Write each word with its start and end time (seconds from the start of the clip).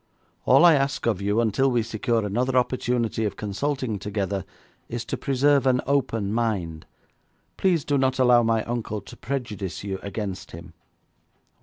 All 0.45 0.65
I 0.65 0.73
ask 0.73 1.05
of 1.05 1.21
you 1.21 1.39
until 1.39 1.69
we 1.69 1.83
secure 1.83 2.25
another 2.25 2.57
opportunity 2.57 3.23
of 3.23 3.35
consulting 3.35 3.99
together 3.99 4.45
is 4.89 5.05
to 5.05 5.15
preserve 5.15 5.67
an 5.67 5.79
open 5.85 6.33
mind. 6.33 6.87
Please 7.55 7.85
do 7.85 7.99
not 7.99 8.17
allow 8.17 8.41
my 8.41 8.63
uncle 8.63 9.01
to 9.01 9.15
prejudice 9.15 9.83
you 9.83 9.99
against 10.01 10.53
him.' 10.53 10.73